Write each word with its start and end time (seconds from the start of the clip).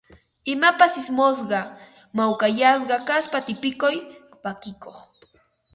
Imapas 0.53 0.93
ismusqa, 1.01 1.61
mawkayasqa 2.15 2.95
kaspa 3.07 3.37
tipikuq, 3.47 3.97
pakikuq 4.43 4.97